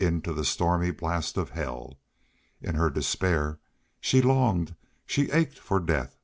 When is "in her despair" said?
2.60-3.60